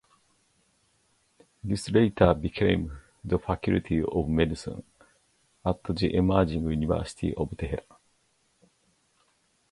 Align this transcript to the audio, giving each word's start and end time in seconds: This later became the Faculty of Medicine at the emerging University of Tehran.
This 1.63 1.87
later 1.91 2.33
became 2.33 2.91
the 3.23 3.37
Faculty 3.37 4.01
of 4.01 4.27
Medicine 4.27 4.83
at 5.63 5.83
the 5.83 6.15
emerging 6.15 6.67
University 6.71 7.35
of 7.35 7.55
Tehran. 7.55 7.83